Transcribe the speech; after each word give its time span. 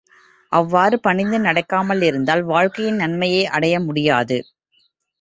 அவ்வாறு 0.51 0.99
பணிந்து 0.99 1.39
நடக்காமலிருந்தால், 1.39 2.43
வாழ்க்கையின் 2.45 2.95
நன்மையை 2.95 3.45
அடைய 3.47 3.79
முடியாது. 3.79 4.39